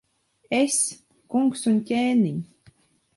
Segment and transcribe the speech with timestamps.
[0.59, 0.77] Es,
[1.35, 2.41] kungs un ķēniņ!